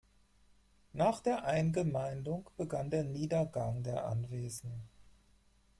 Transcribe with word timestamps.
Nach 0.93 1.19
der 1.19 1.45
Eingemeindung 1.45 2.49
begann 2.57 2.89
der 2.89 3.03
Niedergang 3.03 3.83
der 3.83 4.05
Anwesen. 4.07 4.89